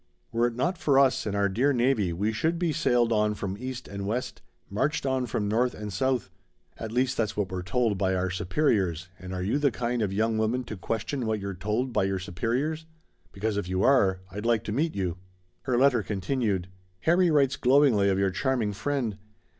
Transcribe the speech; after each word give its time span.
Were 0.31 0.47
it 0.47 0.55
not 0.55 0.79
for 0.79 0.97
us 0.97 1.27
and 1.27 1.35
our 1.35 1.47
dear 1.47 1.71
navy 1.73 2.11
we 2.11 2.33
should 2.33 2.57
be 2.57 2.73
sailed 2.73 3.13
on 3.13 3.35
from 3.35 3.55
East 3.55 3.87
and 3.87 4.07
West, 4.07 4.41
marched 4.67 5.05
on 5.05 5.27
from 5.27 5.47
North 5.47 5.75
and 5.75 5.93
South. 5.93 6.31
At 6.79 6.91
least 6.91 7.15
that's 7.15 7.37
what 7.37 7.51
we're 7.51 7.61
told 7.61 7.99
by 7.99 8.15
our 8.15 8.31
superiors, 8.31 9.09
and 9.19 9.31
are 9.31 9.43
you 9.43 9.59
the 9.59 9.69
kind 9.69 10.01
of 10.01 10.11
young 10.11 10.39
woman 10.39 10.63
to 10.63 10.75
question 10.75 11.27
what 11.27 11.39
you're 11.39 11.53
told 11.53 11.93
by 11.93 12.05
your 12.05 12.17
superiors? 12.17 12.87
Because 13.31 13.57
if 13.57 13.69
you 13.69 13.83
are! 13.83 14.21
I'd 14.31 14.43
like 14.43 14.63
to 14.63 14.71
meet 14.71 14.95
you." 14.95 15.17
Her 15.65 15.77
letter 15.77 16.01
continued: 16.01 16.69
"Harry 17.01 17.29
writes 17.29 17.55
glowingly 17.55 18.09
of 18.09 18.17
your 18.17 18.31
charming 18.31 18.73
friend. 18.73 19.19